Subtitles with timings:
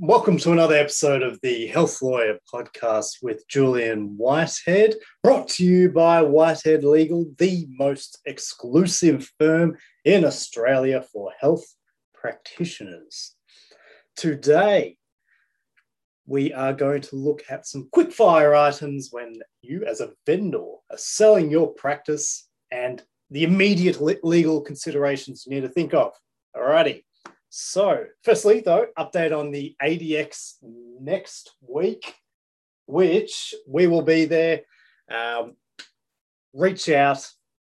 [0.00, 5.90] Welcome to another episode of the Health Lawyer podcast with Julian Whitehead, brought to you
[5.90, 11.64] by Whitehead Legal, the most exclusive firm in Australia for health
[12.14, 13.34] practitioners.
[14.16, 14.96] Today,
[16.26, 20.58] we are going to look at some quick fire items when you, as a vendor,
[20.90, 26.12] are selling your practice and the immediate legal considerations you need to think of.
[26.56, 27.04] Alrighty.
[27.50, 30.54] So, firstly, though, update on the ADX
[31.00, 32.14] next week,
[32.86, 34.62] which we will be there.
[35.10, 35.56] Um,
[36.54, 37.28] reach out,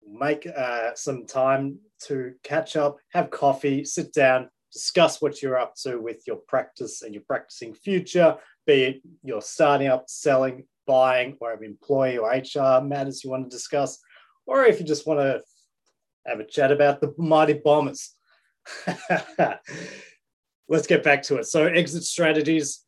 [0.07, 5.73] make uh, some time to catch up, have coffee, sit down, discuss what you're up
[5.83, 11.35] to with your practice and your practicing future, be it you're starting up, selling, buying,
[11.39, 13.99] or employee or HR matters you want to discuss,
[14.45, 15.41] or if you just want to
[16.27, 18.16] have a chat about the mighty bombers.
[20.69, 21.45] Let's get back to it.
[21.45, 22.83] So, exit strategies.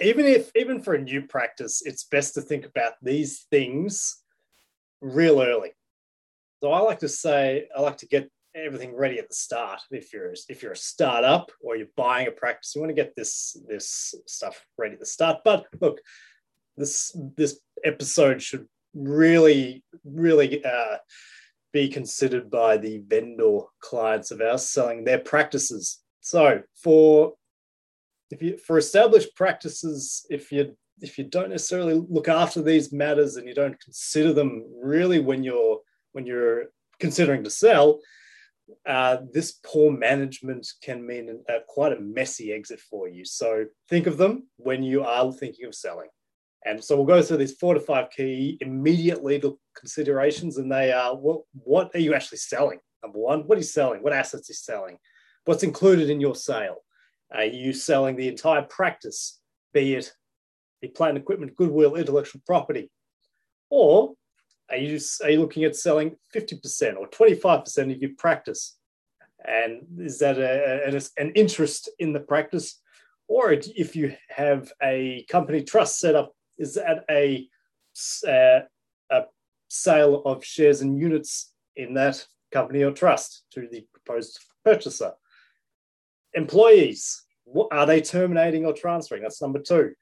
[0.00, 4.22] Even if, even for a new practice, it's best to think about these things
[5.00, 5.72] real early.
[6.62, 9.80] So, I like to say, I like to get everything ready at the start.
[9.90, 13.14] If you're if you're a startup or you're buying a practice, you want to get
[13.16, 15.38] this this stuff ready at the start.
[15.44, 16.00] But look,
[16.76, 20.98] this this episode should really really uh,
[21.74, 26.00] be considered by the vendor clients of ours selling their practices.
[26.20, 27.34] So for
[28.30, 33.36] if you for established practices, if you if you don't necessarily look after these matters
[33.36, 35.80] and you don't consider them really when you're
[36.12, 36.66] when you're
[37.00, 37.98] considering to sell,
[38.86, 43.24] uh, this poor management can mean a, quite a messy exit for you.
[43.24, 46.08] So think of them when you are thinking of selling.
[46.64, 50.92] And so we'll go through these four to five key immediate legal considerations, and they
[50.92, 52.78] are what, what are you actually selling?
[53.02, 54.02] Number one, what are you selling?
[54.02, 54.98] What assets are you selling?
[55.44, 56.76] What's included in your sale?
[57.32, 59.40] Are you selling the entire practice,
[59.72, 60.12] be it
[60.80, 62.90] the plant equipment, goodwill, intellectual property?
[63.70, 64.14] Or
[64.70, 68.76] are you, are you looking at selling 50% or 25% of your practice?
[69.46, 72.80] And is that a, an interest in the practice?
[73.28, 77.48] Or if you have a company trust set up is at a,
[78.26, 78.60] uh,
[79.10, 79.22] a
[79.68, 85.12] sale of shares and units in that company or trust to the proposed purchaser.
[86.34, 89.22] Employees, what, are they terminating or transferring?
[89.22, 89.92] That's number two.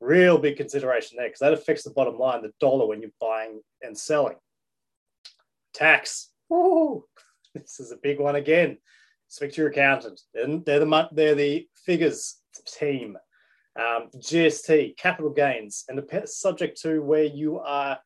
[0.00, 3.60] Real big consideration there because that affects the bottom line, the dollar when you're buying
[3.82, 4.36] and selling.
[5.74, 6.28] Tax.
[7.52, 8.78] This is a big one again.
[9.26, 10.20] Speak to your accountant.
[10.32, 13.16] They're the, they're the figures team
[13.78, 17.98] um, GST, capital gains, and the subject to where you are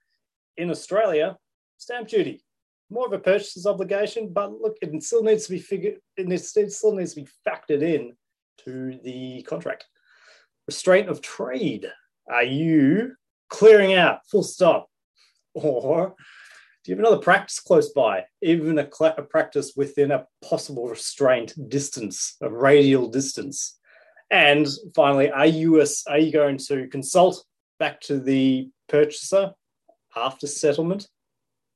[0.56, 1.36] in Australia,
[1.78, 2.42] stamp duty.
[2.90, 5.96] More of a purchaser's obligation, but look, it still needs to be figured.
[6.16, 6.40] It
[6.72, 8.12] still needs to be factored in
[8.64, 9.86] to the contract.
[10.66, 11.90] Restraint of trade.
[12.30, 13.14] Are you
[13.48, 14.20] clearing out?
[14.30, 14.88] Full stop.
[15.54, 16.14] Or
[16.84, 18.24] do you have another practice close by?
[18.42, 23.78] Even a, cl- a practice within a possible restraint distance, a radial distance.
[24.30, 27.44] And finally, are you, a, are you going to consult
[27.78, 29.52] back to the purchaser
[30.16, 31.08] after settlement?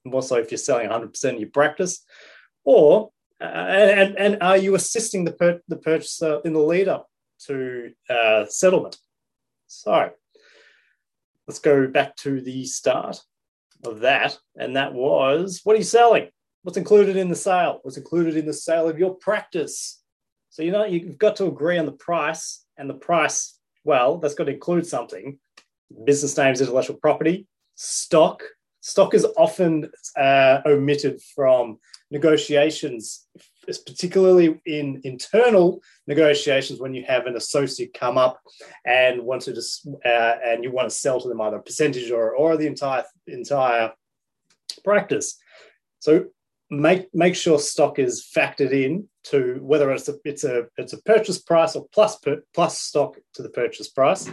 [0.04, 2.04] More so if you're selling 100% of your practice.
[2.64, 3.10] Or,
[3.40, 7.08] uh, and, and are you assisting the, per, the purchaser in the lead up
[7.46, 8.96] to uh, settlement?
[9.66, 10.10] So
[11.46, 13.20] let's go back to the start
[13.84, 14.38] of that.
[14.56, 16.28] And that was what are you selling?
[16.62, 17.80] What's included in the sale?
[17.82, 20.02] What's included in the sale of your practice?
[20.58, 24.34] So you know you've got to agree on the price, and the price, well, that's
[24.34, 25.38] got to include something:
[26.04, 27.46] business names, intellectual property,
[27.76, 28.42] stock.
[28.80, 31.78] Stock is often uh, omitted from
[32.10, 33.28] negotiations,
[33.68, 38.40] particularly in internal negotiations when you have an associate come up
[38.84, 42.10] and want to just uh, and you want to sell to them either a percentage
[42.10, 43.92] or or the entire entire
[44.82, 45.38] practice.
[46.00, 46.24] So
[46.70, 51.02] make make sure stock is factored in to whether it's a it's a it's a
[51.02, 54.28] purchase price or plus per, plus stock to the purchase price.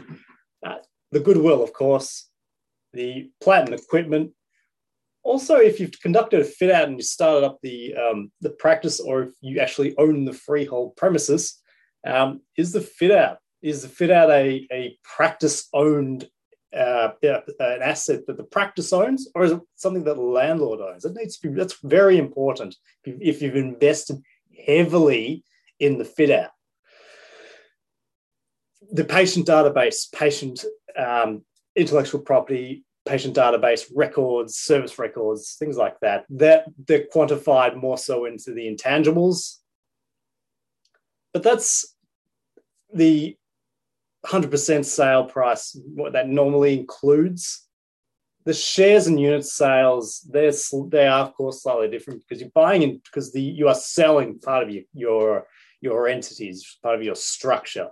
[0.65, 0.77] Uh,
[1.11, 2.29] the goodwill, of course,
[2.93, 4.31] the plant and equipment.
[5.23, 8.99] Also, if you've conducted a fit out and you started up the um, the practice,
[8.99, 11.61] or if you actually own the freehold premises,
[12.05, 16.27] um, is the fit out is the fit out a, a practice owned
[16.75, 21.05] uh, an asset that the practice owns, or is it something that the landlord owns?
[21.05, 21.55] It needs to be.
[21.55, 24.21] That's very important if you've invested
[24.65, 25.43] heavily
[25.79, 26.51] in the fit out.
[28.91, 30.63] The patient database, patient
[30.97, 31.43] um,
[31.75, 36.25] intellectual property, patient database records, service records, things like that.
[36.29, 39.57] That they're quantified more so into the intangibles
[41.35, 41.93] but that's
[42.93, 43.35] the
[44.25, 47.67] 100% sale price, what that normally includes.
[48.45, 50.51] The shares and unit sales, they're,
[50.89, 54.39] they are, of course, slightly different because you're buying in, because the, you are selling
[54.39, 55.47] part of your, your,
[55.81, 57.89] your entities, part of your structure,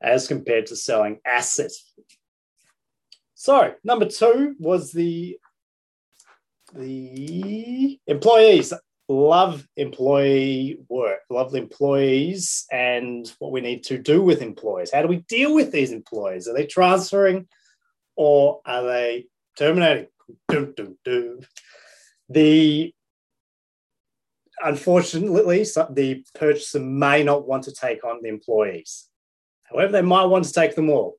[0.00, 1.92] as compared to selling assets.
[3.34, 5.38] So, number two was the
[6.74, 8.72] the employees
[9.10, 14.92] love employee work, love employees and what we need to do with employees.
[14.92, 16.46] How do we deal with these employees?
[16.46, 17.48] Are they transferring
[18.14, 19.26] or are they
[19.58, 20.06] terminating?
[20.48, 21.40] Dum, dum, dum.
[22.28, 22.94] The
[24.62, 29.08] unfortunately, the purchaser may not want to take on the employees.
[29.64, 31.16] However, they might want to take them all.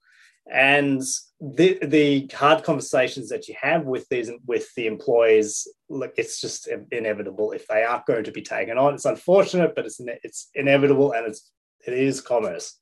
[0.49, 1.01] And
[1.41, 6.69] the the hard conversations that you have with these with the employees, look, it's just
[6.91, 8.93] inevitable if they are going to be taken on.
[8.93, 11.51] It's unfortunate, but it's it's inevitable, and it's
[11.85, 12.77] it is commerce.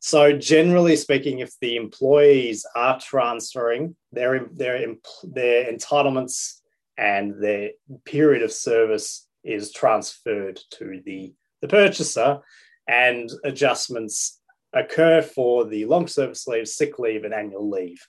[0.00, 6.60] So generally speaking, if the employees are transferring their their their entitlements
[6.96, 7.70] and their
[8.04, 12.40] period of service is transferred to the the purchaser,
[12.88, 14.40] and adjustments
[14.72, 18.00] occur for the long service leave, sick leave, and annual leave.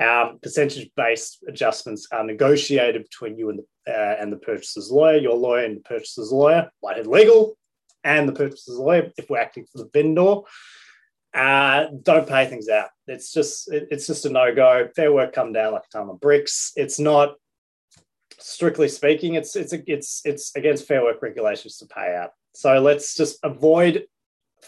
[0.00, 5.16] Um, percentage based adjustments are negotiated between you and the, uh, and the purchaser's lawyer,
[5.16, 7.56] your lawyer and the purchaser's lawyer, Whitehead Legal,
[8.04, 10.42] and the purchaser's lawyer if we're acting for the vendor.
[11.34, 12.88] Uh, don't pay things out.
[13.06, 14.88] It's just it, it's just a no go.
[14.96, 16.72] Fair work come down like a ton of bricks.
[16.76, 17.34] It's not
[18.38, 19.34] strictly speaking.
[19.34, 22.30] It's it's it's it's against fair work regulations to pay out.
[22.54, 24.06] So let's just avoid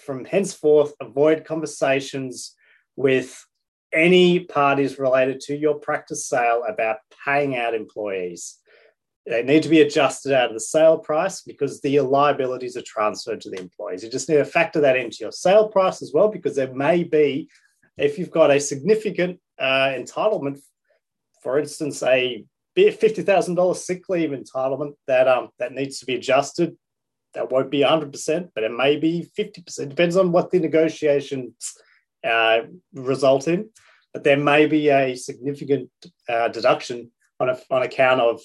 [0.05, 2.55] from henceforth avoid conversations
[2.97, 3.45] with
[3.93, 8.59] any parties related to your practice sale about paying out employees.
[9.27, 13.41] They need to be adjusted out of the sale price because the liabilities are transferred
[13.43, 14.03] to the employees.
[14.03, 17.05] You just need to factor that into your sale price as well because there may
[17.05, 17.49] be,
[17.97, 20.61] if you've got a significant uh, entitlement,
[21.43, 22.45] for instance, a
[22.77, 26.77] $50,000 sick leave entitlement that, um, that needs to be adjusted
[27.35, 29.89] that won't be 100%, but it may be 50%.
[29.89, 31.75] Depends on what the negotiations
[32.25, 32.61] uh,
[32.95, 33.71] result in.
[34.13, 35.91] But there may be a significant
[36.29, 37.11] uh, deduction
[37.41, 38.41] on, a, on account of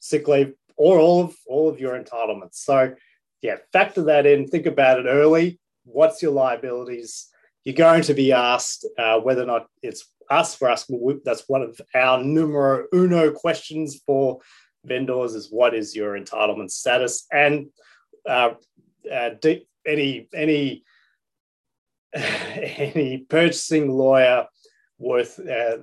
[0.00, 2.54] sick leave or all of all of your entitlements.
[2.54, 2.94] So,
[3.42, 4.48] yeah, factor that in.
[4.48, 5.60] Think about it early.
[5.84, 7.28] What's your liabilities?
[7.64, 10.90] You're going to be asked uh, whether or not it's us for us.
[11.24, 14.40] That's one of our numero uno questions for
[14.84, 17.68] vendors: is what is your entitlement status and
[18.28, 18.50] uh,
[19.12, 19.30] uh,
[19.86, 20.84] any any
[22.14, 24.46] any purchasing lawyer
[24.98, 25.78] worth uh,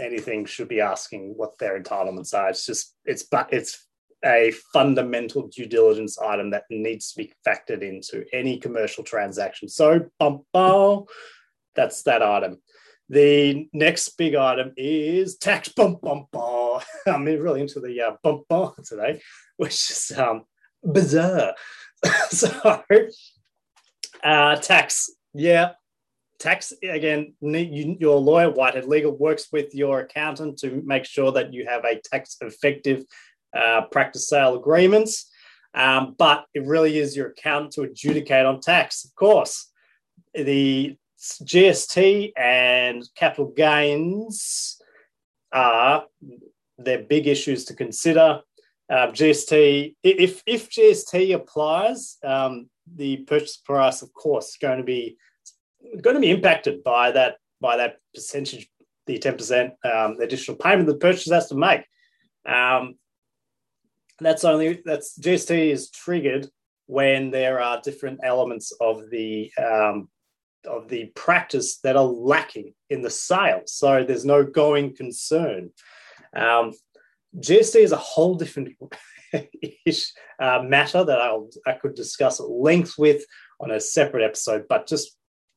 [0.00, 2.50] anything should be asking what their entitlements are.
[2.50, 3.86] It's just it's but it's
[4.24, 9.68] a fundamental due diligence item that needs to be factored into any commercial transaction.
[9.68, 11.04] So bum, bum,
[11.74, 12.58] that's that item.
[13.08, 16.28] The next big item is tax bump bump.
[16.32, 16.80] bum.
[17.06, 19.20] I'm really into the uh, bump bump today,
[19.56, 20.44] which is um,
[20.82, 21.54] bizarre.
[22.30, 22.82] so,
[24.24, 25.72] uh, tax, yeah,
[26.38, 27.34] tax again.
[27.40, 32.00] your lawyer, Whitehead Legal, works with your accountant to make sure that you have a
[32.00, 33.04] tax effective
[33.56, 35.30] uh, practice sale agreements.
[35.74, 39.70] Um, but it really is your accountant to adjudicate on tax, of course.
[40.34, 44.80] The GST and capital gains
[45.52, 46.04] are
[46.78, 48.40] they're big issues to consider.
[48.88, 54.84] Uh, GST, if if GST applies, um, the purchase price, of course, is going to
[54.84, 55.16] be
[56.00, 58.68] going to be impacted by that by that percentage,
[59.06, 61.84] the ten percent um, additional payment the purchaser has to make.
[62.46, 62.96] Um,
[64.20, 66.48] that's only that's GST is triggered
[66.86, 70.08] when there are different elements of the um,
[70.66, 73.62] of the practice that are lacking in the sale.
[73.66, 75.70] So there's no going concern.
[76.34, 76.72] Um,
[77.38, 78.76] GST is a whole different
[79.32, 83.24] uh, matter that I'll, I could discuss at length with
[83.60, 84.66] on a separate episode.
[84.68, 85.16] But just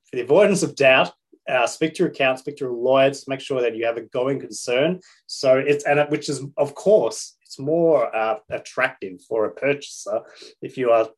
[0.10, 1.12] for the avoidance of doubt,
[1.48, 4.02] uh, speak to your account, speak to your lawyers make sure that you have a
[4.02, 5.00] going concern.
[5.26, 10.22] So it's and it, which is of course it's more uh, attractive for a purchaser
[10.62, 11.10] if you are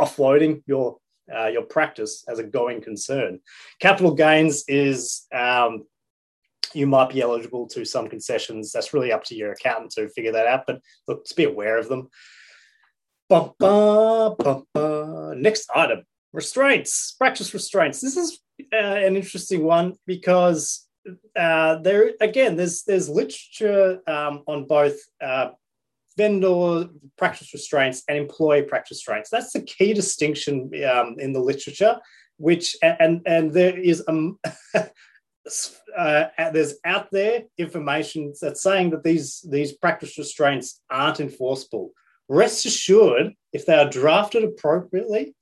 [0.00, 0.98] offloading your
[1.34, 3.40] uh, your practice as a going concern.
[3.80, 5.84] Capital gains is um,
[6.72, 8.72] you might be eligible to some concessions.
[8.72, 10.64] That's really up to your accountant to figure that out.
[10.66, 12.08] But look, just be aware of them.
[13.28, 18.00] Ba, ba, ba, Next item restraints, practice restraints.
[18.00, 18.40] This is
[18.72, 20.88] uh, an interesting one because
[21.36, 25.50] uh, there again, there's there's literature um, on both uh,
[26.16, 29.30] vendor practice restraints and employee practice restraints.
[29.30, 31.98] That's the key distinction um, in the literature,
[32.36, 34.38] which and and there is um,
[34.74, 41.92] uh, there's out there information that's saying that these these practice restraints aren't enforceable.
[42.28, 45.34] Rest assured, if they are drafted appropriately,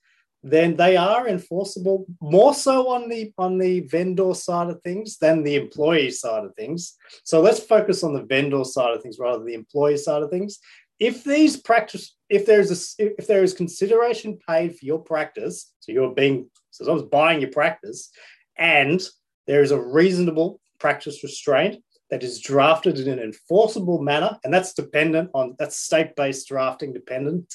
[0.51, 5.43] then they are enforceable more so on the on the vendor side of things than
[5.43, 6.97] the employee side of things.
[7.25, 10.31] So let's focus on the vendor side of things rather than the employee side of
[10.31, 10.59] things.
[11.01, 15.73] If these practice, if there is a, if there is consideration paid for your practice,
[15.81, 18.11] so you're being so someone's buying your practice,
[18.57, 19.03] and
[19.47, 24.75] there is a reasonable practice restraint that is drafted in an enforceable manner, and that's
[24.75, 27.53] dependent on that's state-based drafting dependent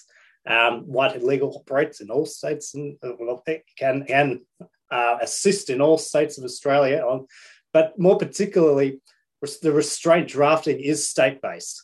[0.47, 3.35] um, Whitehead Legal operates in all states and uh,
[3.77, 4.41] can
[4.91, 7.01] uh, assist in all states of Australia.
[7.01, 7.27] On,
[7.73, 8.99] but more particularly,
[9.61, 11.83] the restraint drafting is state based,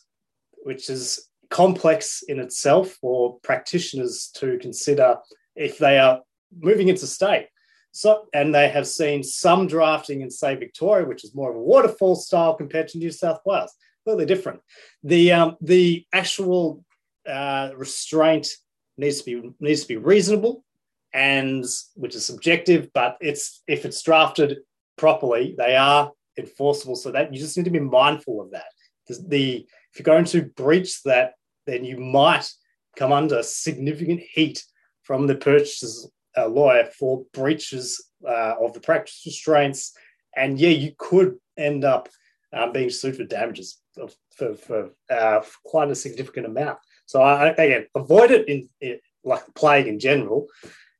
[0.62, 5.16] which is complex in itself for practitioners to consider
[5.56, 6.20] if they are
[6.60, 7.48] moving into state.
[7.92, 11.60] So, and they have seen some drafting in, say, Victoria, which is more of a
[11.60, 13.72] waterfall style compared to New South Wales.
[14.04, 14.60] Completely different.
[15.02, 16.84] The um, the actual
[17.28, 18.48] uh, restraint
[18.96, 20.64] needs to be needs to be reasonable,
[21.12, 22.90] and which is subjective.
[22.92, 24.58] But it's if it's drafted
[24.96, 26.96] properly, they are enforceable.
[26.96, 28.66] So that you just need to be mindful of that.
[29.06, 31.34] The, the if you're going to breach that,
[31.66, 32.50] then you might
[32.96, 34.64] come under significant heat
[35.02, 39.92] from the purchaser's uh, lawyer for breaches uh, of the practice restraints.
[40.36, 42.08] And yeah, you could end up
[42.52, 46.78] um, being sued for damages of, for, for, uh, for, quite a significant amount.
[47.08, 50.46] So I, again, avoid it in, in like plague in general,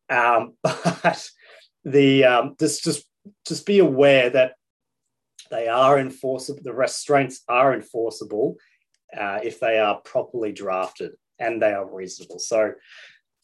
[0.09, 1.31] um, but
[1.85, 3.05] the um, just just
[3.47, 4.55] just be aware that
[5.51, 6.63] they are enforceable.
[6.65, 8.57] The restraints are enforceable
[9.15, 12.39] uh, if they are properly drafted and they are reasonable.
[12.39, 12.73] So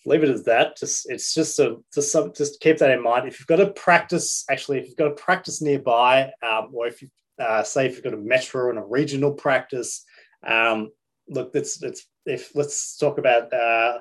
[0.06, 0.78] leave it as that.
[0.78, 3.28] Just it's just a just some just keep that in mind.
[3.28, 7.02] If you've got a practice, actually, if you've got a practice nearby, um, or if
[7.02, 10.02] you uh, say if you've got a metro and a regional practice,
[10.46, 10.88] um,
[11.28, 13.98] look, it's it's if let's talk about uh,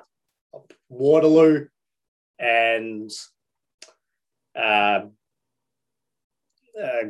[0.88, 1.66] Waterloo
[2.38, 3.10] and
[4.56, 5.00] uh,
[6.80, 7.04] uh,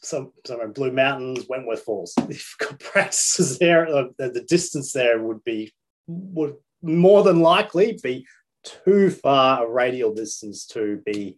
[0.00, 2.14] some some Blue Mountains, Wentworth Falls.
[2.28, 5.72] If practices there, uh, the distance there would be
[6.06, 8.26] would more than likely be
[8.64, 11.36] too far a radial distance to be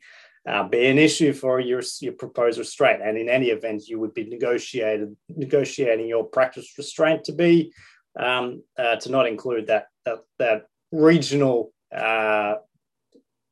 [0.48, 3.02] uh, be an issue for your your proposed restraint.
[3.02, 7.72] And in any event, you would be negotiated negotiating your practice restraint to be
[8.18, 12.54] um, uh, to not include that that, that regional uh,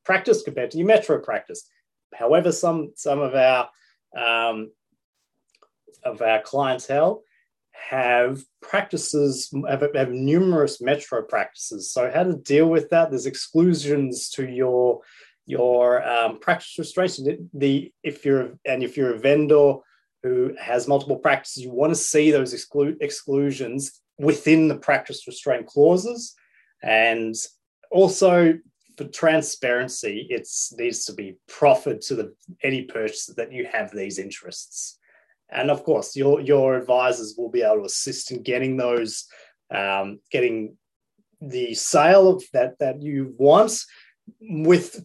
[0.05, 1.69] practice compared to your metro practice.
[2.15, 3.69] However, some some of our
[4.17, 4.71] um,
[6.05, 7.23] of our clientele
[7.73, 11.93] have practices have, have numerous metro practices.
[11.93, 13.11] So how to deal with that?
[13.11, 15.01] There's exclusions to your
[15.47, 17.51] your um, practice restriction.
[17.55, 19.75] The if you're and if you're a vendor
[20.23, 25.67] who has multiple practices, you want to see those exclu- exclusions within the practice restraint
[25.67, 26.35] clauses.
[26.83, 27.35] And
[27.91, 28.59] also
[28.97, 34.19] for transparency, it needs to be proffered to the any purchaser that you have these
[34.19, 34.99] interests.
[35.51, 39.25] And of course, your your advisors will be able to assist in getting those,
[39.75, 40.77] um, getting
[41.41, 43.81] the sale of that that you want,
[44.41, 45.03] with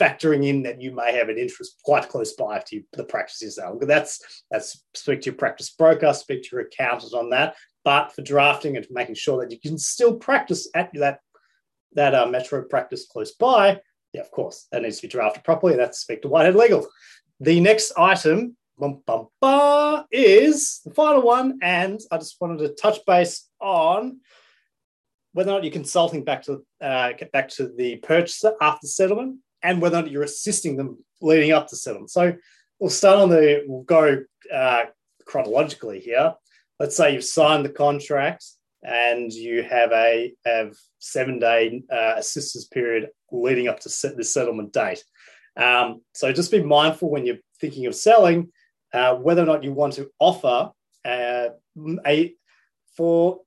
[0.00, 3.78] factoring in that you may have an interest quite close by to the practice yourself.
[3.82, 7.54] That's that's speak to your practice broker, speak to your accountant on that.
[7.84, 11.20] But for drafting and making sure that you can still practice at that
[11.94, 13.80] that uh, metro practice close by,
[14.12, 15.76] yeah, of course, that needs to be drafted properly.
[15.76, 16.86] That's speak Whitehead Legal.
[17.40, 22.74] The next item bum, bum, bum, is the final one, and I just wanted to
[22.74, 24.20] touch base on
[25.34, 29.38] whether or not you're consulting back to uh, get back to the purchaser after settlement,
[29.62, 32.10] and whether or not you're assisting them leading up to settlement.
[32.10, 32.34] So
[32.78, 34.22] we'll start on the we'll go
[34.52, 34.84] uh,
[35.24, 36.34] chronologically here.
[36.82, 38.44] Let's say you've signed the contract
[38.82, 44.24] and you have a have seven day uh, assistance period leading up to set the
[44.24, 45.04] settlement date.
[45.56, 48.50] Um, so just be mindful when you're thinking of selling
[48.92, 50.72] uh, whether or not you want to offer
[51.04, 51.50] uh,
[52.04, 52.34] a
[52.96, 53.42] for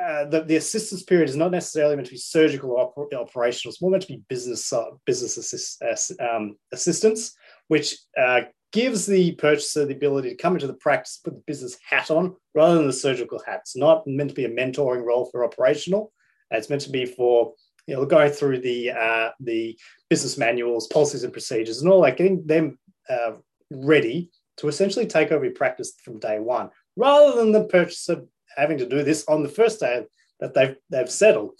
[0.00, 3.70] uh, the, the assistance period is not necessarily meant to be surgical or oper- operational.
[3.70, 5.82] It's more meant to be business uh, business assist,
[6.18, 7.34] um, assistance,
[7.68, 11.76] which uh, gives the purchaser the ability to come into the practice, put the business
[11.88, 13.60] hat on, rather than the surgical hat.
[13.62, 16.12] It's not meant to be a mentoring role for operational.
[16.50, 17.54] It's meant to be for
[17.86, 22.16] you know going through the uh, the business manuals, policies and procedures, and all that,
[22.16, 23.32] getting them uh,
[23.70, 28.24] ready to essentially take over your practice from day one, rather than the purchaser
[28.56, 30.04] having to do this on the first day
[30.40, 31.52] that they've they've settled.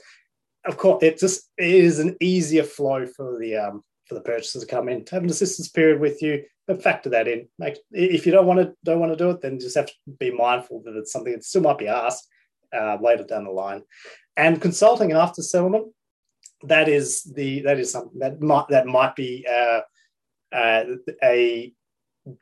[0.66, 4.58] Of course, it just it is an easier flow for the um, for the purchaser
[4.58, 7.46] to come in, have an assistance period with you, but factor that in.
[7.60, 9.92] Make if you don't want to don't want to do it, then just have to
[10.18, 12.26] be mindful that it's something that still might be asked
[12.76, 13.82] uh, later down the line.
[14.36, 15.92] And consulting after settlement,
[16.64, 19.82] that is the that is something that might that might be uh,
[20.52, 20.84] uh,
[21.22, 21.72] a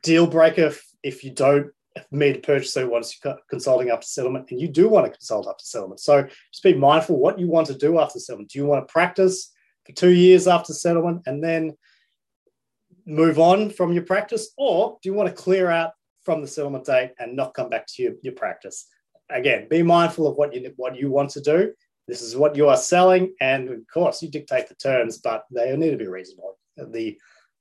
[0.01, 1.67] deal breaker if, if you don't
[2.11, 5.63] meet a purchaser once you're consulting after settlement and you do want to consult after
[5.63, 5.99] settlement.
[5.99, 8.49] So just be mindful what you want to do after settlement.
[8.49, 9.51] Do you want to practice
[9.89, 11.75] for two years after settlement and then
[13.05, 15.91] move on from your practice, or do you want to clear out
[16.23, 18.87] from the settlement date and not come back to your, your practice?
[19.29, 21.73] Again, be mindful of what you what you want to do.
[22.07, 25.75] This is what you are selling, and of course, you dictate the terms, but they
[25.77, 26.57] need to be reasonable.
[26.77, 27.17] The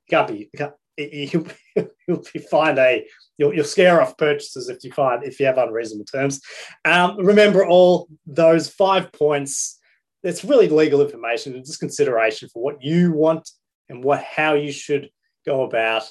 [0.08, 1.46] can't be can't, you,
[2.08, 3.06] you'll be find a
[3.36, 6.40] you'll, you'll scare off purchases if you find if you have unreasonable terms.
[6.84, 9.77] Um, remember all those five points.
[10.22, 13.48] It's really legal information and just consideration for what you want
[13.88, 15.10] and what how you should
[15.46, 16.10] go about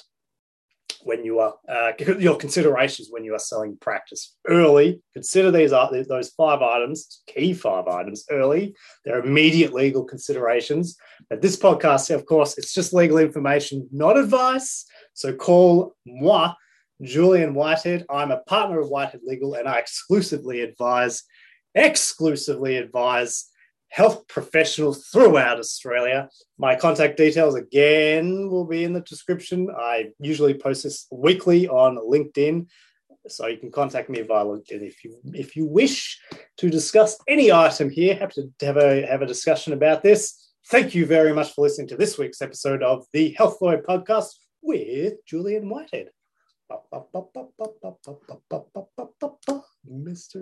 [1.02, 5.00] when you are uh, your considerations when you are selling practice early.
[5.14, 8.74] Consider these are those five items, key five items early.
[9.04, 10.96] They're immediate legal considerations.
[11.30, 14.86] But this podcast, of course, it's just legal information, not advice.
[15.14, 16.54] So call moi,
[17.02, 18.06] Julian Whitehead.
[18.10, 21.22] I'm a partner of Whitehead Legal, and I exclusively advise,
[21.74, 23.46] exclusively advise
[23.88, 26.28] health professionals throughout Australia.
[26.58, 29.68] My contact details again will be in the description.
[29.76, 32.68] I usually post this weekly on LinkedIn.
[33.26, 36.18] So you can contact me via LinkedIn if you if you wish
[36.58, 38.14] to discuss any item here.
[38.14, 40.50] Happy to have a have a discussion about this.
[40.70, 44.28] Thank you very much for listening to this week's episode of the Health Lawyer Podcast
[44.62, 46.10] with Julian Whitehead.
[49.90, 50.36] Mr.